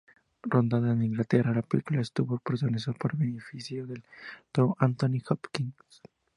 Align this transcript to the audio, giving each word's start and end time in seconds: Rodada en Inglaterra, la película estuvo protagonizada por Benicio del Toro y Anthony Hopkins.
Rodada 0.41 0.93
en 0.93 1.03
Inglaterra, 1.03 1.53
la 1.53 1.61
película 1.61 2.01
estuvo 2.01 2.39
protagonizada 2.39 2.97
por 2.97 3.15
Benicio 3.15 3.85
del 3.85 4.03
Toro 4.51 4.75
y 4.79 4.83
Anthony 4.85 5.21
Hopkins. 5.29 5.75